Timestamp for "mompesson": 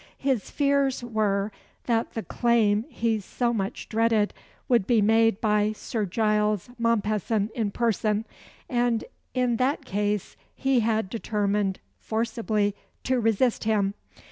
6.79-7.51